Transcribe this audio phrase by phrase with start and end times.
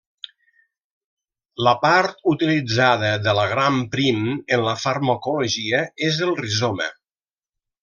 [1.67, 4.25] La part utilitzada de l'agram prim
[4.57, 6.91] en la farmacologia és el rizoma.